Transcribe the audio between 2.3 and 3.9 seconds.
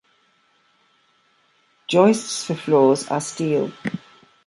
for floors are steel.